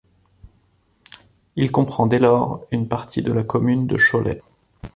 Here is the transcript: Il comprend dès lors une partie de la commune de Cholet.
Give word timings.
Il 1.55 1.71
comprend 1.71 2.07
dès 2.07 2.17
lors 2.17 2.65
une 2.71 2.87
partie 2.87 3.21
de 3.21 3.31
la 3.31 3.43
commune 3.43 3.85
de 3.85 3.97
Cholet. 3.97 4.41